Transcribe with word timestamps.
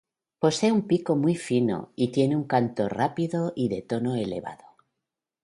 Posee 0.39 0.71
un 0.71 0.87
pico 0.87 1.15
muy 1.15 1.35
fino 1.35 1.91
y 1.95 2.11
tiene 2.11 2.35
un 2.35 2.45
canto 2.45 2.89
rápido 2.89 3.53
y 3.55 3.69
de 3.69 3.83
tono 3.83 4.15
elevado. 4.15 4.63